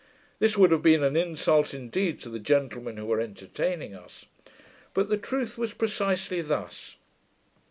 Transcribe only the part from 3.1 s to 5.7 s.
entertaining us. But the truth